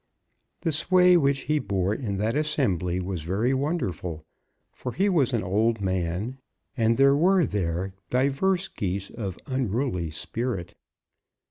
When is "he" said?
1.41-1.59, 4.93-5.09